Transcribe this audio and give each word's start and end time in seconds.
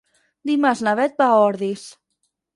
Dimarts 0.49 0.81
na 0.87 0.95
Beth 1.01 1.21
va 1.23 1.29
a 1.35 1.37
Ordis. 1.45 1.87